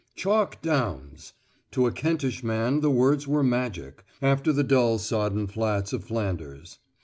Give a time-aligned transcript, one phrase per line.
[0.15, 1.33] Chalk downs!
[1.69, 6.79] To a Kentish man the words were magic, after the dull sodden flats of Flanders.